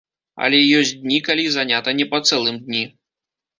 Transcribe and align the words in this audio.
Але 0.45 0.59
ёсць 0.77 0.93
дні, 1.01 1.19
калі 1.27 1.45
занята 1.57 1.95
не 2.01 2.09
па 2.17 2.23
цэлым 2.27 2.61
дні. 2.67 2.85